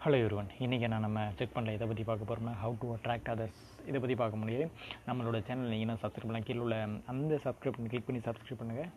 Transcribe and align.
Hello 0.00 0.18
ஒருவன் 0.24 0.48
இன்றைக்கி 0.64 0.88
நான் 0.88 1.00
நம்ம 1.00 1.20
செக் 1.38 1.54
பண்ணல 1.54 1.74
இதை 1.76 1.86
பற்றி 1.86 2.04
பார்க்க 2.04 2.28
போகிறோம்னா 2.28 2.52
ஹவு 2.62 2.74
டு 2.80 2.88
அட்ராக்ட் 2.94 3.30
அதர்ஸ் 3.32 3.60
இதை 3.86 3.98
பற்றி 4.00 4.14
பார்க்க 4.14 4.36
முடியாது. 4.36 4.64
நம்மளோட 5.06 5.38
சேனல் 5.46 5.70
நீங்கள் 5.72 5.86
என்ன 5.86 5.96
சப்ஸ்கிரைப் 6.02 6.26
பண்ணலாம் 6.26 6.46
கீழே 6.48 6.58
உள்ள 6.58 6.76
அந்த 7.12 7.34
சப்ஸ்கிரைப் 7.44 7.76
பண்ணி 7.76 7.90
கிளிக் 7.92 8.06
பண்ணி 8.06 8.20
சப்ஸ்கிரைப் 8.26 8.60
பண்ணுங்கள் 8.60 8.90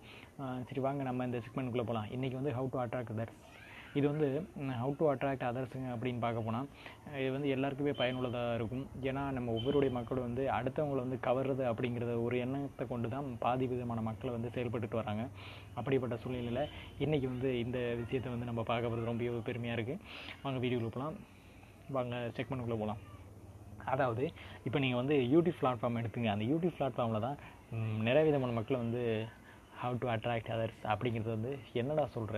சரி 0.70 0.82
வாங்க 0.88 1.04
நம்ம 1.04 1.26
இந்த 1.26 1.40
செக்மெண்ட்டுக்குள்ளே 1.46 1.88
போகலாம் 1.90 2.10
இன்றைக்கி 2.16 2.38
வந்து 2.40 2.54
ஹவு 2.58 2.70
டு 2.74 2.80
அட்ராக்ட் 2.84 3.14
அதர்ஸ் 3.16 3.38
இது 3.98 4.06
வந்து 4.12 4.28
ஹவு 4.82 4.94
டு 5.00 5.06
அட்ராக்ட் 5.12 5.46
அதர்ஸுங்க 5.50 5.88
அப்படின்னு 5.94 6.22
பார்க்க 6.26 6.46
போனால் 6.48 6.68
இது 7.22 7.30
வந்து 7.36 7.50
எல்லாருக்குமே 7.56 7.94
பயனுள்ளதாக 8.02 8.58
இருக்கும். 8.60 8.84
ஏன்னா 9.10 9.24
நம்ம 9.38 9.54
ஒவ்வொருடைய 9.58 9.92
மக்களும் 9.98 10.28
வந்து 10.28 10.44
அடுத்தவங்களை 10.58 11.02
வந்து 11.06 11.20
கவர்றது 11.28 11.64
அப்படிங்கிறத 11.72 12.16
ஒரு 12.26 12.38
எண்ணத்தை 12.46 12.86
கொண்டு 12.94 13.10
தான் 13.16 13.28
பாதி 13.46 13.68
விதமான 13.74 14.04
மக்களை 14.10 14.34
வந்து 14.38 14.54
செயல்பட்டுட்டு 14.56 15.02
வராங்க. 15.02 15.26
அப்படிப்பட்ட 15.82 16.18
சூழ்நிலையில் 16.24 16.64
இன்றைக்கி 17.06 17.28
வந்து 17.34 17.52
இந்த 17.66 17.80
விஷயத்தை 18.04 18.32
வந்து 18.36 18.50
நம்ம 18.52 18.64
பார்க்க 18.72 18.92
போகிறது 18.92 19.12
ரொம்ப 19.12 19.46
பெருமையாக 19.50 19.78
இருக்குது 19.80 20.02
வாங்க 20.46 20.60
வீடியோ 20.66 20.82
போகலாம் 20.88 21.18
வாங்க 21.98 22.16
செக் 22.36 22.52
பண்ணுக்குள்ளே 22.52 22.80
போகலாம் 22.82 23.02
அதாவது 23.94 24.24
இப்போ 24.68 24.80
நீங்கள் 24.84 25.02
வந்து 25.02 25.16
யூடியூப் 25.34 25.60
பிளாட்ஃபார்ம் 25.62 26.00
எடுத்துங்க. 26.02 26.30
அந்த 26.36 26.46
யூடியூப் 26.52 26.76
பிளாட்ஃபார்மில் 26.80 27.26
தான் 27.28 27.38
நிறைய 28.08 28.24
விதமான 28.28 28.54
மக்களை 28.58 28.80
வந்து 28.86 29.04
ஹவு 29.82 29.98
டு 30.02 30.08
அட்ராக்ட் 30.14 30.52
அதர்ஸ் 30.56 30.82
அப்படிங்கிறது 30.94 31.32
வந்து 31.38 31.52
என்னடா 31.82 32.06
சொல்கிற 32.16 32.38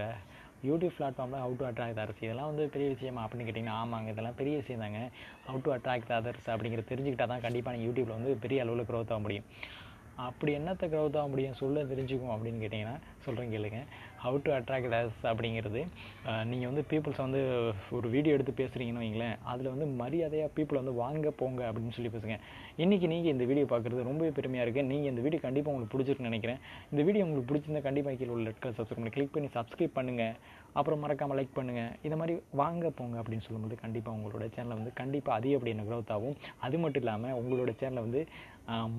யூடியூப் 0.69 0.95
பிளாட்ஃபார்மில் 0.97 1.41
ஹவு 1.43 1.53
டு 1.59 1.65
அட்ராக்ட் 1.65 2.01
அதர்ஸ் 2.01 2.23
இதெல்லாம் 2.25 2.49
வந்து 2.51 2.65
பெரிய 2.73 2.89
விஷயமா 2.95 3.21
அப்படின்னு 3.25 3.47
கேட்டிங்கன்னா 3.49 3.77
ஆமாங்க 3.83 4.09
இதெல்லாம் 4.13 4.37
பெரிய 4.41 4.55
விஷயம் 4.61 4.83
தாங்க. 4.83 4.99
ஹவு 5.47 5.61
டு 5.63 5.71
அட்ராக்ட் 5.75 6.11
அதர்ஸ் 6.19 6.49
அப்படிங்கிறது 6.53 6.91
தெரிஞ்சுக்கிட்டால் 6.93 7.31
தான் 7.33 7.45
கண்டிப்பாக 7.45 7.73
நீங்கள் 7.77 7.87
யூடியூப்பில் 7.87 8.17
வந்து 8.17 8.33
பெரிய 8.45 8.61
அளவில் 8.65 8.89
க்ரோத் 8.89 9.13
ஆக 9.15 9.19
முடியும். 9.19 9.47
அப்படி 10.27 10.51
என்னத்தை 10.57 10.85
க்ரௌத் 10.91 11.17
ஆக 11.19 11.29
முடியும் 11.33 11.57
சொல்ல 11.59 11.83
தெரிஞ்சுக்கும் 11.91 12.33
அப்படின்னு 12.33 12.61
கேட்டிங்கன்னா 12.63 12.95
சொல்கிறேன் 13.25 13.53
கேளுங்க. 13.53 13.79
ஹவு 14.23 14.37
டு 14.45 14.49
அட்ராக்ட் 14.57 14.95
அஸ் 14.97 15.21
அப்படிங்கிறது 15.29 15.81
நீங்கள் 16.49 16.69
வந்து 16.71 16.83
பீப்புள்ஸ் 16.91 17.21
வந்து 17.25 17.41
ஒரு 17.97 18.07
வீடியோ 18.15 18.35
எடுத்து 18.37 18.53
பேசுகிறீங்கன்னு 18.59 19.03
வைங்களேன் 19.03 19.35
அதில் 19.51 19.71
வந்து 19.73 19.87
மரியாதையாக 20.01 20.51
பீப்புள் 20.57 20.81
வந்து 20.81 20.95
வாங்க 21.01 21.31
போங்க 21.41 21.61
அப்படின்னு 21.69 21.95
சொல்லி 21.97 22.11
பேசுங்க. 22.15 22.37
இன்றைக்கி 22.83 23.07
நீங்கள் 23.13 23.33
இந்த 23.35 23.45
வீடியோ 23.51 23.67
பார்க்குறது 23.73 24.07
ரொம்பவே 24.09 24.31
பெருமையாக 24.39 24.65
இருக்குது 24.67 24.89
நீங்கள் 24.91 25.11
இந்த 25.13 25.23
வீடியோ 25.27 25.41
கண்டிப்பாக 25.47 25.73
உங்களுக்கு 25.73 25.95
பிடிச்சிருக்குன்னு 25.95 26.31
நினைக்கிறேன். 26.33 26.61
இந்த 26.93 27.03
வீடியோ 27.09 27.25
உங்களுக்கு 27.27 27.49
பிடிச்சிருந்தா 27.51 27.83
கண்டிப்பாக 27.89 28.15
கீழே 28.21 28.33
உள்ள 28.37 28.49
ரெட் 28.51 28.63
கலர் 28.63 28.77
சப்ஸ்கிரைப் 28.79 29.01
பண்ணி 29.01 29.15
கிளிக் 29.17 29.35
பண்ணி 29.37 29.51
சப்ஸ்கிரைப் 29.57 29.97
பண்ணுங்கள் 29.99 30.35
அப்புறம் 30.77 31.01
மறக்காமல் 31.03 31.37
லைக் 31.39 31.57
பண்ணுங்கள் 31.57 31.91
இந்த 32.07 32.15
மாதிரி 32.21 32.33
வாங்க 32.61 32.91
போங்க 32.99 33.15
அப்படின்னு 33.21 33.45
சொல்லும்போது 33.47 33.75
கண்டிப்பாக 33.83 34.17
உங்களோட 34.17 34.45
சேனலை 34.55 34.75
வந்து 34.79 34.93
கண்டிப்பாக 35.01 35.37
அதிகப்படியான 35.39 35.85
க்ரோத் 35.89 36.13
ஆகும். 36.15 36.37
அது 36.65 36.77
மட்டும் 36.83 37.03
இல்லாமல் 37.03 37.37
உங்களோட 37.41 37.73
சேனலை 37.81 38.03
வந்து 38.07 38.21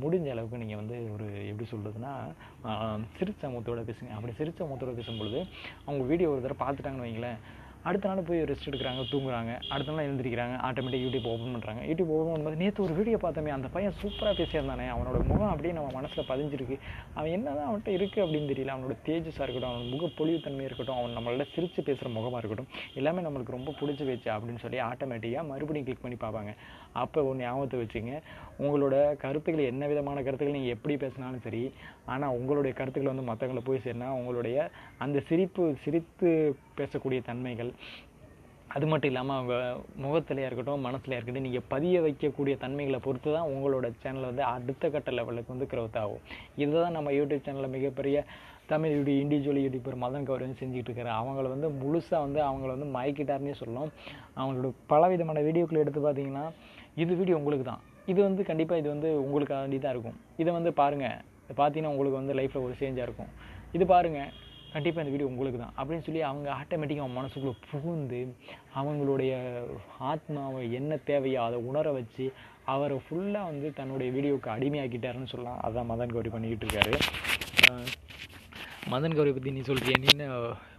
முடிஞ்ச 0.03 0.29
அளவுக்கு 0.35 0.63
நீங்கள் 0.63 0.81
வந்து 0.83 0.97
ஒரு 1.15 1.27
எப்படி 1.51 1.67
சொல்கிறதுனா 1.73 2.13
சிரிச்ச 3.19 3.43
முகத்தோட 3.53 3.83
பேசுங்க. 3.91 4.13
அப்படி 4.19 4.35
சிரிச்ச 4.41 4.61
முகத்தோட 4.69 4.95
பேசும்பொழுது 5.01 5.41
அவங்க 5.87 6.03
வீடியோ 6.13 6.31
ஒரு 6.35 6.43
தடவை 6.47 6.61
பார்த்துட்டாங்கன்னு 6.65 7.07
வைங்களேன் 7.07 7.41
அடுத்த 7.89 8.09
நாள் 8.09 8.27
போய் 8.29 8.41
ரெஸ்ட் 8.51 8.67
எடுக்கிறாங்க 8.71 9.03
தூங்குறாங்க. 9.13 9.53
அடுத்த 9.75 9.95
நாள் 9.95 10.07
எழுந்திரிக்கிறாங்க 10.09 10.57
ஆட்டோமேட்டிக் 10.67 11.05
யூடியூப் 11.05 11.27
ஓப்பன் 11.31 11.55
பண்ணுறாங்க 11.55 11.81
யூடியூப் 11.91 12.11
ஓப்பன் 12.17 12.33
பண்ணும்போது 12.33 12.61
நேற்று 12.63 12.85
ஒரு 12.85 12.95
வீடியோ 12.99 13.19
பார்த்தோமே 13.25 13.53
அந்த 13.57 13.69
பையன் 13.75 13.97
சூப்பராக 14.03 14.35
பேசியிருந்தானே. 14.41 14.87
அவனோட 14.95 15.19
முகம் 15.31 15.51
அப்படியே 15.53 15.73
நம்ம 15.79 15.91
மனசில் 15.99 16.29
பதிஞ்சிருக்கு. 16.33 16.77
அவன் 17.19 17.33
என்ன 17.37 17.55
தான் 17.59 17.69
அவன்கிட்ட 17.71 17.93
இருக்குது 17.99 18.25
அப்படின்னு 18.25 18.51
தெரியல. 18.53 18.75
அவனோட 18.77 18.97
தேஜஸாக 19.09 19.47
இருக்கட்டும் 19.47 19.73
அவனோட 19.73 19.89
முக 19.95 20.11
பொலிவுத்தன்மை 20.21 20.67
இருக்கட்டும் 20.69 20.99
அவன் 20.99 21.17
நம்மள்ட்ட 21.19 21.47
சிரித்து 21.55 21.83
பேசுகிற 21.89 22.11
முகமாக 22.19 22.41
இருக்கட்டும் 22.43 22.71
எல்லாமே 23.01 23.25
நம்மளுக்கு 23.29 23.57
ரொம்ப 23.59 23.75
பிடிச்சி 23.81 24.07
வச்சு 24.13 24.31
அப்படின்னு 24.37 24.63
சொல்லி 24.67 24.81
ஆட்டோமேட்டிக்காக 24.91 25.45
மறுபடியும் 25.53 25.89
கிளிக் 25.89 26.05
பண்ணி 26.05 26.19
பார்ப்பாங்க. 26.25 26.53
அப்போ 27.03 27.21
ஒன்று 27.31 27.45
ஞாபகத்தை 27.47 27.81
வச்சுங்க. 27.83 28.15
உங்களோட 28.65 28.95
கருத்துக்கள் 29.25 29.71
என்ன 29.73 29.87
விதமான 29.93 30.23
கருத்துக்கள் 30.27 30.59
நீங்கள் 30.59 30.77
எப்படி 30.77 30.97
பேசினாலும் 31.05 31.45
சரி 31.49 31.65
ஆனால் 32.13 32.35
உங்களுடைய 32.39 32.73
கருத்துக்கள் 32.81 33.13
வந்து 33.13 33.29
மற்றவங்களை 33.31 33.65
போய் 33.69 33.85
சேர்னா 33.87 34.09
உங்களுடைய 34.21 34.57
அந்த 35.05 35.19
சிரிப்பு 35.29 35.65
சிரித்து 35.85 36.31
பேசக்கூடிய 36.81 37.21
தன்மைகள் 37.29 37.71
அது 38.75 38.87
மட்டும் 38.91 39.11
இல்லாமல் 39.11 39.37
அவங்க 39.39 39.55
முகத்திலையா 40.03 40.47
இருக்கட்டும் 40.49 40.85
மனசுலையா 40.87 41.17
இருக்கட்டும் 41.19 41.47
நீங்கள் 41.47 41.65
பதிய 41.73 41.97
வைக்கக்கூடிய 42.05 42.55
தன்மைகளை 42.63 42.99
பொறுத்து 43.07 43.29
தான் 43.37 43.49
உங்களோட 43.55 43.87
சேனல் 44.03 44.29
வந்து 44.31 44.45
அடுத்த 44.53 44.91
கட்ட 44.95 45.11
லெவலுக்கு 45.19 45.53
வந்து 45.55 45.69
க்ரோத் 45.73 45.99
ஆகும். 46.03 46.23
இதுதான் 46.63 46.97
நம்ம 46.99 47.13
யூடியூப் 47.19 47.45
சேனலில் 47.47 47.75
மிகப்பெரிய 47.77 48.23
தமிழ் 48.71 48.95
யூடி 48.97 49.15
இண்டிவிஜுவல் 49.23 49.61
யூடியூபர் 49.65 49.97
மதன் 50.05 50.27
கௌரி 50.29 50.45
வந்து 50.47 50.61
செஞ்சுட்டு 50.61 50.89
இருக்காரு. 50.91 51.11
அவங்கள 51.21 51.47
வந்து 51.55 51.69
முழுசாக 51.81 52.21
வந்து 52.27 52.41
அவங்கள 52.49 52.71
வந்து 52.77 52.89
மயக்கிட்டாருன்னே 52.97 53.57
சொல்லலாம். 53.61 53.91
அவங்களோட 54.39 54.71
பலவிதமான 54.93 55.43
வீடியோக்களை 55.49 55.49
வீடியோக்கள் 55.49 55.83
எடுத்து 55.85 56.03
பார்த்தீங்கன்னா 56.07 56.45
இது 57.03 57.13
வீடியோ 57.21 57.37
உங்களுக்கு 57.41 57.67
தான் 57.71 57.83
இது 58.13 58.21
வந்து 58.29 58.43
கண்டிப்பாக 58.51 58.81
இது 58.83 58.89
வந்து 58.95 59.09
உங்களுக்காக 59.25 59.61
வேண்டி 59.65 59.79
தான் 59.85 59.95
இருக்கும். 59.97 60.17
இதை 60.43 60.51
வந்து 60.59 60.73
பாருங்கள் 60.81 61.19
பார்த்தீங்கன்னா 61.59 61.93
உங்களுக்கு 61.95 62.21
வந்து 62.21 62.37
லைஃப்பில் 62.39 62.65
ஒரு 62.69 62.75
சேஞ்சாக 62.81 63.07
இருக்கும். 63.09 63.31
இது 63.77 63.85
பாருங்கள் 63.93 64.31
கண்டிப்பாக 64.75 65.03
இந்த 65.05 65.15
வீடியோ 65.15 65.31
உங்களுக்கு 65.33 65.59
தான் 65.61 65.75
அப்படின்னு 65.81 66.07
சொல்லி 66.07 66.23
அவங்க 66.29 66.49
ஆட்டோமேட்டிக்காக 66.61 67.05
அவன் 67.05 67.19
மனசுக்குள்ளே 67.21 67.55
புகுந்து 67.71 68.21
அவங்களுடைய 68.81 69.33
ஆத்மாவை 70.11 70.63
என்ன 70.81 70.99
தேவையோ 71.11 71.41
அதை 71.49 71.59
உணர 71.71 71.93
வச்சு 71.99 72.27
அவரை 72.75 72.97
ஃபுல்லாக 73.07 73.51
வந்து 73.51 73.69
தன்னுடைய 73.81 74.09
வீடியோவுக்கு 74.17 74.55
அடிமையாக்கிட்டாருன்னு 74.55 75.33
சொல்லலாம். 75.35 75.61
அதான் 75.69 75.91
மதன் 75.93 76.15
கௌரி 76.15 76.33
பண்ணிக்கிட்டு 76.35 76.67
இருக்காரு. 76.67 76.95
மதன் 78.91 79.15
கௌரி 79.17 79.31
பற்றி 79.35 79.51
நீ 79.57 79.61
சொல்கிறிய 79.69 79.97
நீ 80.03 80.07
என்ன 80.13 80.25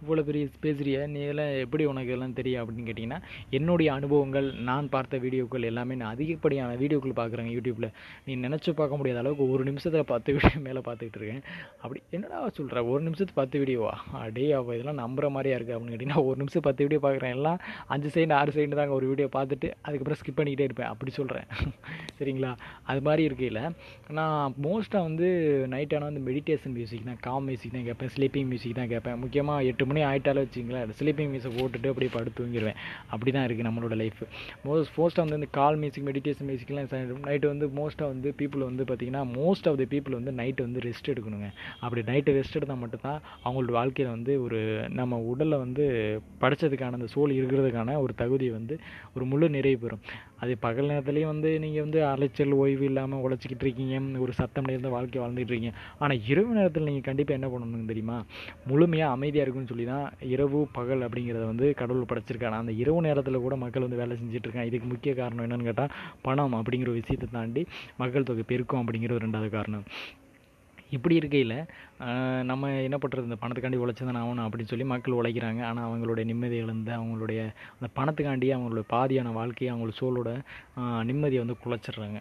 இவ்வளோ 0.00 0.22
பெரிய 0.28 0.44
பேசுகிறிய 0.64 0.96
நீ 1.12 1.18
இதெல்லாம் 1.26 1.52
எப்படி 1.62 1.84
உனக்கு 1.90 2.10
எல்லாம் 2.16 2.34
தெரியும் 2.38 2.60
அப்படின்னு 2.62 2.88
கேட்டிங்கன்னா 2.88 3.18
என்னுடைய 3.58 3.88
அனுபவங்கள் 3.98 4.48
நான் 4.68 4.90
பார்த்த 4.94 5.20
வீடியோக்கள் 5.24 5.66
எல்லாமே 5.70 5.94
நான் 6.00 6.12
அதிகப்படியான 6.14 6.76
வீடியோக்கள் 6.82 7.14
பார்க்குறேங்க 7.20 7.52
யூடியூப்பில் 7.56 7.88
நீ 8.26 8.34
நினச்சி 8.44 8.72
பார்க்க 8.80 8.98
முடியாத 9.00 9.20
அளவுக்கு 9.22 9.46
ஒரு 9.54 9.64
நிமிஷத்தில் 9.68 10.04
பத்து 10.12 10.34
வீடியோ 10.36 10.60
மேலே 10.66 10.82
பார்த்துக்கிட்டு 10.88 11.20
இருக்கேன். 11.20 11.42
அப்படி 11.82 12.02
என்னடா 12.18 12.40
சொல்கிற 12.58 12.82
ஒரு 12.92 13.02
நிமிஷத்துக்கு 13.06 13.40
பத்து 13.42 13.62
வீடியோவா? 13.62 13.94
அடே 14.24 14.46
அப்போ 14.58 14.74
இதெல்லாம் 14.76 15.00
நம்புற 15.04 15.30
மாதிரியா 15.36 15.56
இருக்குது 15.58 15.76
அப்படின்னு 15.76 15.94
கேட்டிங்கன்னா 15.94 16.24
ஒரு 16.28 16.36
நிமிஷம் 16.42 16.66
பத்து 16.68 16.84
வீடியோ 16.86 17.02
பார்க்குறேன். 17.06 17.34
எல்லாம் 17.38 17.58
அஞ்சு 17.96 18.10
செகண்ட் 18.16 18.36
ஆறு 18.40 18.56
செகண்ட் 18.58 18.78
தாங்க 18.80 18.96
ஒரு 19.00 19.08
வீடியோ 19.12 19.28
பார்த்துட்டு 19.38 19.70
அதுக்கப்புறம் 19.86 20.20
ஸ்கிப் 20.22 20.38
பண்ணிக்கிட்டே 20.40 20.68
இருப்பேன். 20.70 20.90
அப்படி 20.92 21.12
சொல்கிறேன் 21.20 21.48
சரிங்களா? 22.18 22.52
அது 22.90 23.00
மாதிரி 23.08 23.22
இருக்கையில் 23.28 23.62
நான் 24.18 24.54
மோஸ்ட்டாக 24.66 25.06
வந்து 25.08 25.26
நைட் 25.74 25.96
ஆனால் 25.96 26.10
வந்து 26.10 26.24
மெடிடேஷன் 26.28 26.76
மியூசிக் 26.78 27.08
தான் 27.10 27.20
காம் 27.26 27.46
மியூசிக் 27.48 27.74
தான் 27.76 27.86
கேட்பேன் 27.88 28.03
ஸ்லீப்பிங் 28.14 28.48
மியூசிக் 28.50 28.76
தான் 28.80 28.90
கேட்பேன். 28.92 29.18
முக்கியமாக 29.22 29.68
எட்டு 29.70 29.86
மணி 29.90 30.00
ஆகிட்டாலும் 30.10 30.46
வச்சுங்களேன் 30.46 30.94
ஸ்லீப்பிங் 31.00 31.30
மியூசிக் 31.34 31.56
போட்டுட்டு 31.60 31.90
அப்படியே 31.92 32.12
படுத்து 32.16 32.38
தூங்கிடுவேன் 32.40 32.78
அப்படி 33.12 33.30
தான் 33.36 33.46
இருக்குது 33.46 33.68
நம்மளோட 33.68 33.96
லைஃப் 34.02 34.20
மோஸ்ட் 34.66 34.92
மோஸ்ட்டாக 34.98 35.24
வந்து 35.26 35.38
இந்த 35.40 35.50
கால் 35.60 35.78
மியூசிக் 35.82 36.06
மெடிடேஷன் 36.10 36.48
மியூசிக்லாம் 36.50 36.90
நைட்டு 37.28 37.46
வந்து 37.52 37.68
மோஸ்ட்டாக 37.80 38.08
வந்து 38.14 38.28
பீப்புள் 38.40 38.66
வந்து 38.70 38.84
பார்த்திங்கன்னா 38.90 39.22
மோஸ்ட் 39.38 39.68
ஆஃப் 39.70 39.78
தி 39.82 39.88
பீப்புள் 39.94 40.18
வந்து 40.18 40.32
நைட்டு 40.40 40.66
வந்து 40.66 40.80
ரெஸ்ட் 40.88 41.10
எடுக்கணுங்க. 41.14 41.48
அப்படி 41.84 42.02
நைட்டு 42.10 42.36
ரெஸ்ட் 42.38 42.58
எடுத்தால் 42.58 42.82
மட்டும்தான் 42.82 43.20
அவங்களோட 43.44 43.72
வாழ்க்கையில் 43.78 44.12
வந்து 44.16 44.32
ஒரு 44.44 44.60
நம்ம 45.00 45.18
உடலில் 45.32 45.62
வந்து 45.64 45.84
படித்ததுக்கான 46.44 46.98
அந்த 47.00 47.08
சோல் 47.14 47.36
இருக்கிறதுக்கான 47.38 47.96
ஒரு 48.04 48.14
தகுதி 48.22 48.48
வந்து 48.58 48.76
ஒரு 49.16 49.24
முழு 49.32 49.48
நிறைவு 49.56 49.78
பெறும். 49.84 50.02
அது 50.42 50.52
பகல் 50.64 50.90
நேரத்துலேயும் 50.92 51.32
வந்து 51.32 51.50
நீங்கள் 51.64 51.84
வந்து 51.84 52.00
அலைச்சல் 52.12 52.54
ஓய்வு 52.62 52.84
இல்லாமல் 52.88 53.22
உழைச்சிக்கிட்டு 53.24 53.64
இருக்கீங்க. 53.66 54.00
ஒரு 54.24 54.32
சத்தம் 54.40 54.66
நேர்ந்த 54.68 54.88
வாழ்க்கை 54.94 55.18
வாழ்ந்துட்டு 55.22 55.52
இருக்கீங்க. 55.52 55.72
ஆனால் 56.02 56.18
இரவு 56.32 56.50
நேரத்தில் 56.58 56.86
நீங்கள் 56.88 57.06
கண்டிப்பாக 57.08 57.38
என்ன 57.38 57.48
தெரியுமா? 57.92 58.16
முழுமையாக 58.70 59.16
அமைதியாக 59.16 59.46
இருக்குன்னு 59.46 59.72
சொல்லி 59.72 59.86
தான் 59.92 60.06
இரவு 60.34 60.60
பகல் 60.78 61.06
அப்படிங்கிறத 61.08 61.44
வந்து 61.52 61.68
கடவுள் 61.82 62.10
படைச்சிருக்காங்க 62.10 62.62
அந்த 62.64 62.74
இரவு 62.82 63.06
நேரத்தில் 63.08 63.44
கூட 63.46 63.56
மக்கள் 63.64 63.86
வந்து 63.86 64.00
வேலை 64.02 64.18
செஞ்சிட்ருக்காங்க 64.22 64.70
இதுக்கு 64.72 64.90
முக்கிய 64.94 65.14
காரணம் 65.22 65.46
என்னன்னு 65.46 65.70
கேட்டால் 65.70 65.94
பணம் 66.26 66.58
அப்படிங்கிற 66.60 66.92
ஒரு 66.94 67.02
விஷயத்தை 67.04 67.28
தாண்டி 67.38 67.64
மக்கள் 68.02 68.28
தொகை 68.30 68.44
பெருக்கும் 68.52 68.82
அப்படிங்கிற 68.82 69.16
ஒரு 69.16 69.26
ரெண்டாவது 69.26 69.50
காரணம். 69.56 69.86
இப்படி 70.96 71.14
இருக்கையில் 71.20 71.54
நம்ம 72.48 72.68
என்ன 72.86 72.96
பண்ணுறது 73.02 73.28
இந்த 73.28 73.36
பணத்துக்காண்டி 73.42 73.78
உழைச்சி 73.82 74.02
தான் 74.08 74.18
ஆகணும் 74.20 74.44
அப்படின்னு 74.46 74.70
சொல்லி 74.72 74.86
மக்கள் 74.90 75.16
உழைக்கிறாங்க. 75.20 75.60
ஆனால் 75.68 75.86
அவங்களுடைய 75.86 76.24
நிம்மதி 76.30 76.56
இழந்து 76.64 76.92
அவங்களுடைய 76.98 77.40
அந்த 77.76 77.88
பணத்துக்காண்டி 77.98 78.48
அவங்களுடைய 78.56 78.86
பாதியான 78.94 79.32
வாழ்க்கையை 79.38 79.70
அவங்களோட 79.72 79.94
சோலோட 80.00 80.30
நிம்மதியை 81.10 81.40
வந்து 81.44 81.56
குலைச்சிடுறாங்க. 81.64 82.20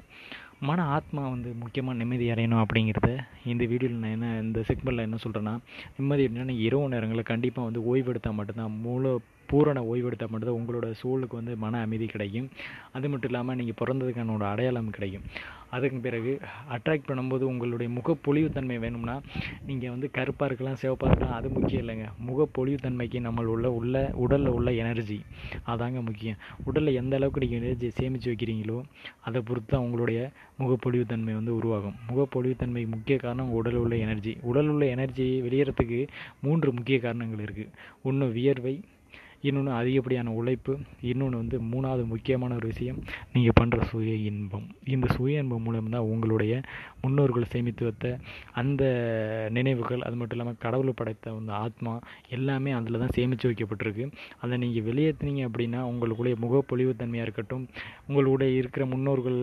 மன 0.63 0.84
ஆத்மா 0.88 1.22
வந்து 1.29 1.50
முக்கியமாக 1.53 1.97
நிம்மதி 1.97 2.25
அடையணும் 2.29 2.62
அப்படிங்கிறத 2.62 3.09
இந்த 3.46 3.63
வீடியோவில் 3.66 4.00
நான் 4.00 4.13
என்ன 4.13 4.28
இந்த 4.40 4.59
செக்மெண்ட்டில் 4.68 5.06
என்ன 5.06 5.18
சொல்கிறேன்னா 5.24 5.53
நிம்மதி 5.97 6.25
அப்படின்னா 6.28 6.56
இரவு 6.59 6.85
நேரங்களில் 6.88 7.29
கண்டிப்பாக 7.31 7.68
வந்து 7.68 7.81
ஓய்வெடுத்தால் 7.85 8.34
மட்டும்தான் 8.34 8.78
முழு 8.78 9.12
பூரண 9.52 9.80
ஓய்வெடுத்த 9.92 10.26
மட்டும்தான் 10.31 10.59
உங்களோட 10.59 10.88
சூழலுக்கு 11.01 11.40
வந்து 11.40 11.54
மன 11.63 11.81
அமைதி 11.86 12.06
கிடைக்கும். 12.13 12.48
அது 12.95 13.10
மட்டும் 13.12 13.31
இல்லாமல் 13.31 13.57
நீங்கள் 13.60 13.80
பிறந்ததுக்கான 13.81 14.34
ஒரு 14.38 14.45
அடையாளம் 14.51 14.95
கிடைக்கும். 14.98 15.25
அதுக்கு 15.75 16.00
பிறகு 16.06 16.31
அட்ராக்ட் 16.75 17.07
பண்ணும்போது 17.10 17.44
உங்களுடைய 17.51 17.90
முகப்பொழிவுத்தன்மை 17.98 18.75
வேணும்னா 18.84 19.16
நீங்கள் 19.69 19.94
வந்து 19.94 20.07
கருப்பாக 20.18 20.48
இருக்கலாம் 20.50 20.78
சிவப்பாக 20.81 21.10
இருக்கலாம் 21.12 21.38
அது 21.38 21.48
முக்கியம் 21.56 21.84
இல்லைங்க. 21.84 22.07
முகப்பொழிவுத்தன்மைக்கு 22.28 23.19
நம்ம 23.28 23.45
உள்ள 23.54 23.72
உள்ள 23.80 24.04
உடலில் 24.24 24.54
உள்ள 24.57 24.72
எனர்ஜி 24.84 25.19
அதாங்க 25.74 26.01
முக்கியம். 26.10 26.39
உடலில் 26.68 26.98
எந்த 27.01 27.13
அளவுக்கு 27.19 27.44
நீங்கள் 27.46 27.62
எனர்ஜியை 27.62 27.94
சேமித்து 28.00 28.30
வைக்கிறீங்களோ 28.31 28.78
அதை 29.28 29.42
பொறுத்து 29.50 29.72
தான் 29.74 29.86
உங்களுடைய 29.88 30.19
முகப்பொழிவுத்தன்மை 30.62 31.34
வந்து 31.39 31.54
உருவாகும். 31.60 31.98
முகப்பொழிவுத்தன்மை 32.10 32.84
முக்கிய 32.96 33.18
காரணம் 33.25 33.48
உங்கள் 33.48 33.62
உடலில் 33.62 33.84
உள்ள 33.86 33.96
எனர்ஜி 34.06 34.34
உடலில் 34.50 34.74
உள்ள 34.75 34.86
எனர்ஜி 34.96 35.28
வெளியேறதுக்கு 35.48 36.01
மூன்று 36.46 36.69
முக்கிய 36.78 36.98
காரணங்கள் 37.06 37.46
இருக்குது 37.48 37.72
ஒன்று 38.10 38.28
வியர்வை 38.38 38.75
இன்னொன்று 39.48 39.72
அதிகப்படியான 39.80 40.34
உழைப்பு 40.40 40.74
இன்னொன்று 41.12 41.42
வந்து 41.42 41.57
மூணாவது 41.72 42.04
முக்கியமான 42.12 42.56
ஒரு 42.60 42.68
விஷயம் 42.74 43.00
நீங்கள் 43.34 43.57
பண்ணுற 43.60 43.80
சுய 43.92 44.13
இன்பம். 44.30 44.66
இந்த 44.94 45.07
சுய 45.16 45.42
இன்பம் 45.44 45.66
மூலம் 45.68 45.90
தான் 45.95 46.10
உங்களுடைய 46.13 46.54
முன்னோர்கள் 47.04 47.50
சேமித்து 47.54 47.84
வைத்த 47.88 48.07
அந்த 48.62 48.84
நினைவுகள் 49.57 50.04
அது 50.07 50.16
மட்டும் 50.19 50.38
இல்லாமல் 50.38 50.60
கடவுள் 50.66 50.98
படைத்த 51.00 51.34
அந்த 51.40 51.54
ஆத்மா 51.66 51.94
எல்லாமே 52.38 52.72
அதில் 52.78 53.01
தான் 53.04 53.16
சேமித்து 53.18 53.50
வைக்கப்பட்டிருக்கு. 53.50 54.06
அதை 54.42 54.57
நீங்கள் 54.63 54.86
வெளியேற்றினீங்க 54.90 55.44
அப்படின்னா 55.50 55.81
உங்களுக்குடைய 55.92 56.36
முகப்பொழிவுத்தன்மையாக 56.44 57.28
இருக்கட்டும் 57.28 57.66
உங்களுடைய 58.07 58.51
இருக்கிற 58.62 58.86
முன்னோர்கள் 58.94 59.39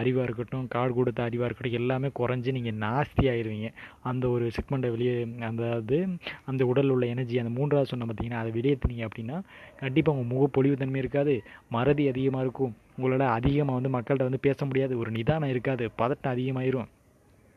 அறிவாக 0.00 0.26
இருக்கட்டும் 0.28 0.66
காடு 0.74 0.92
கொடுத்த 0.94 1.22
அறிவாக 1.28 1.48
இருக்கட்டும் 1.48 1.78
எல்லாமே 1.80 2.10
குறைஞ்சி 2.20 2.56
நீங்கள் 2.58 2.78
நாஸ்தி 2.84 3.24
ஆயிடுவீங்க 3.34 3.70
அந்த 4.10 4.24
ஒரு 4.34 4.46
செக்மெண்ட்டை 4.56 4.90
வெளியே 4.96 5.14
அந்த 5.50 5.64
அது 5.78 6.00
அந்த 6.44 6.62
உடல் 6.72 6.92
உள்ள 6.96 7.06
எனர்ஜி 7.06 7.42
அந்த 7.44 7.54
மூன்றாவது 7.58 7.92
சொன்ன 7.92 8.06
பார்த்தீங்கன்னா 8.06 8.42
அதை 8.42 8.52
வெளியேற்றினீங்க 8.58 9.06
அப்படின்னா 9.08 9.38
கண்டிப்பாக 9.80 10.16
உங்கள் 10.16 10.30
முகப்பொழிவுத்தன்மை 10.32 10.96
இருக்காது. 10.96 11.34
மறதி 11.68 12.04
அதிகமாக 12.08 12.44
இருக்கும். 12.46 12.74
உங்களால் 12.96 13.34
அதிகமாக 13.38 13.78
வந்து 13.78 13.94
மக்கள்கிட்ட 13.96 14.28
வந்து 14.30 14.44
பேச 14.48 14.66
முடியாது. 14.66 14.98
ஒரு 14.98 15.10
நிதானம் 15.10 15.52
இருக்காது. 15.54 15.86
பதட்டம் 16.00 16.34
அதிகமாயிரும். 16.34 16.88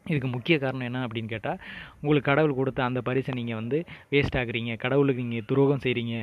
இதுக்கு 0.05 0.27
முக்கிய 0.27 0.55
காரணம் 0.59 0.87
என்ன 0.89 0.99
அப்படின்னு 1.07 1.31
கேட்டால் 1.31 1.59
உங்களுக்கு 2.01 2.29
கடவுள் 2.31 2.59
கொடுத்த 2.59 2.83
அந்த 2.83 2.99
பரிசை 3.01 3.33
நீங்கள் 3.33 3.59
வந்து 3.61 3.77
வேஸ்ட் 4.11 4.37
ஆகுறீங்க. 4.41 4.73
கடவுளுக்கு 4.85 5.25
நீங்கள் 5.25 5.49
துரோகம் 5.51 5.83
செய்கிறீங்க 5.85 6.15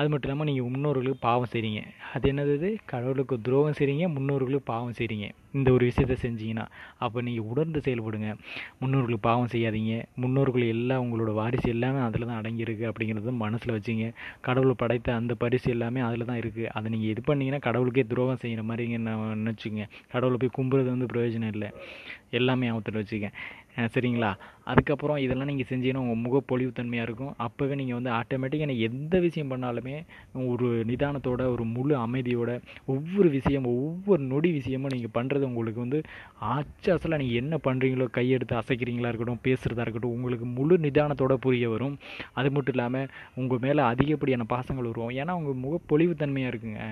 அது 0.00 0.08
மட்டும் 0.10 0.28
இல்லாமல் 0.28 0.48
நீங்கள் 0.48 0.66
முன்னோர்களுக்கு 0.72 1.20
பாவம் 1.20 1.50
செய்கிறீங்க 1.52 1.80
அது 2.14 2.26
என்னது 2.32 2.68
கடவுளுக்கு 2.92 3.36
துரோகம் 3.46 3.76
செய்கிறீங்க 3.78 4.06
முன்னோர்களுக்கு 4.16 4.70
பாவம் 4.72 4.96
செய்கிறீங்க 4.98 5.26
இந்த 5.56 5.68
ஒரு 5.76 5.84
விஷயத்த 5.90 6.14
செஞ்சீங்கன்னா 6.24 6.64
அப்போ 7.04 7.18
நீங்கள் 7.26 7.46
உணர்ந்து 7.52 7.80
செயல்படுங்க. 7.86 8.30
முன்னோர்களுக்கு 8.80 9.26
பாவம் 9.28 9.50
செய்யாதீங்க. 9.54 9.94
முன்னோர்கள் 10.22 10.64
எல்லாம் 10.74 11.02
உங்களோட 11.04 11.32
வாரிசு 11.40 11.68
எல்லாமே 11.74 12.00
அதில் 12.06 12.28
தான் 12.30 12.40
அடங்கியிருக்கு 12.40 12.84
அப்படிங்கிறத 12.90 13.34
மனசில் 13.44 13.74
வச்சுங்க. 13.76 14.08
கடவுள் 14.48 14.80
படைத்த 14.82 15.14
அந்த 15.20 15.34
பரிசு 15.44 15.68
எல்லாமே 15.76 16.02
அதில் 16.08 16.28
தான் 16.30 16.40
இருக்குது 16.42 16.70
அதை 16.78 16.86
நீங்கள் 16.94 17.12
இது 17.14 17.22
பண்ணிங்கன்னா 17.30 17.62
கடவுளுக்கே 17.68 18.04
துரோகம் 18.12 18.42
செய்கிற 18.44 18.64
மாதிரிங்க 18.70 18.98
நான் 19.08 19.42
நினச்சிங்க. 19.44 19.84
கடவுளை 20.14 20.38
போய் 20.42 20.56
கும்புறது 20.58 20.90
வந்து 20.96 21.10
பிரயோஜனம் 21.14 21.54
இல்லை. 21.56 21.70
எல்லாமே 22.38 22.68
ஆபத்தில் 22.70 23.00
வச்சுக்க 23.00 23.28
சரிங்களா? 23.94 24.30
அதுக்கப்புறம் 24.70 25.18
இதெல்லாம் 25.24 25.48
நீங்கள் 25.50 25.68
செஞ்சீங்கன்னா 25.68 26.02
உங்கள் 26.04 26.20
முகப்பொழிவுத்தன்மையாக 26.24 27.06
இருக்கும். 27.08 27.34
அப்போவே 27.44 27.74
நீங்கள் 27.80 27.98
வந்து 27.98 28.10
ஆட்டோமேட்டிக்காக 28.16 28.68
நீங்கள் 28.70 28.88
எந்த 28.90 29.14
விஷயம் 29.26 29.50
பண்ணாலுமே 29.52 29.94
ஒரு 30.52 30.68
நிதானத்தோட 30.90 31.42
ஒரு 31.54 31.64
முழு 31.76 31.94
அமைதியோட 32.04 32.50
ஒவ்வொரு 32.94 33.28
விஷயம் 33.36 33.68
ஒவ்வொரு 33.74 34.22
நொடி 34.32 34.50
விஷயமும் 34.58 34.92
நீங்கள் 34.94 35.14
பண்ணுற 35.18 35.37
பண்ணுறது 35.38 35.50
உங்களுக்கு 35.50 35.84
வந்து 35.84 35.98
ஆச்சு 36.52 36.88
அசலாக 36.94 37.20
நீங்கள் 37.22 37.40
என்ன 37.42 37.54
பண்ணுறீங்களோ 37.66 38.06
கையெடுத்து 38.18 38.54
அசைக்கிறீங்களா 38.60 39.10
இருக்கட்டும் 39.10 39.42
பேசுகிறதா 39.46 39.84
இருக்கட்டும் 39.86 40.14
உங்களுக்கு 40.16 40.46
முழு 40.58 40.74
நிதானத்தோட 40.84 41.34
புரிய 41.46 41.68
வரும். 41.74 41.94
அது 42.38 42.48
மட்டும் 42.56 42.74
இல்லாமல் 42.76 43.08
உங்கள் 43.40 43.62
மேலே 43.66 43.82
அதிகப்படியான 43.90 44.46
பாசங்கள் 44.54 44.90
வரும் 44.92 45.14
ஏன்னா 45.20 45.34
உங்கள் 45.40 45.60
முகப்பொழிவுத்தன்மையாக 45.64 46.52
இருக்குங்க. 46.52 46.82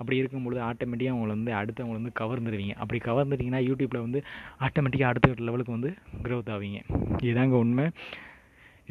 அப்படி 0.00 0.20
இருக்கும் 0.22 0.46
பொழுது 0.48 0.62
ஆட்டோமேட்டிக்காக 0.70 1.18
உங்களை 1.18 1.34
வந்து 1.38 1.54
அடுத்தவங்களை 1.60 1.98
வந்து 2.00 2.16
கவர்ந்துடுவீங்க 2.22 2.76
அப்படி 2.82 3.00
கவர்ந்துட்டிங்கன்னா 3.10 3.62
யூடியூப்பில் 3.68 4.04
வந்து 4.06 4.22
ஆட்டோமேட்டிக்காக 4.66 5.12
அடுத்த 5.12 5.48
லெவலுக்கு 5.50 5.76
வந்து 5.78 5.92
க்ரோத் 6.26 6.52
ஆவீங்க. 6.56 6.80
இதுதாங்க 7.26 7.56
உண்மை. 7.64 7.86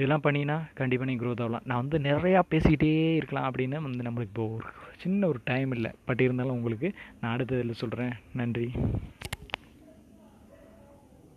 இதெல்லாம் 0.01 0.25
பண்ணினா 0.27 0.55
கண்டிப்பாக 0.79 1.09
நீங்கள் 1.09 1.25
க்ரோத் 1.25 1.43
ஆகலாம். 1.45 1.65
நான் 1.69 1.81
வந்து 1.83 1.97
நிறையா 2.09 2.39
பேசிக்கிட்டே 2.51 2.91
இருக்கலாம் 3.15 3.47
அப்படின்னு 3.51 3.81
வந்து 3.87 4.05
நம்மளுக்கு 4.07 4.31
இப்போ 4.31 4.45
ஒரு 4.57 4.67
சின்ன 5.03 5.27
ஒரு 5.31 5.39
டைம் 5.49 5.71
இல்லை. 5.77 5.91
பட் 6.07 6.21
இருந்தாலும் 6.25 6.57
உங்களுக்கு 6.57 6.89
நான் 7.21 7.33
அடுத்ததில் 7.35 7.79
சொல்கிறேன் 7.81 8.13
நன்றி. 8.39 8.67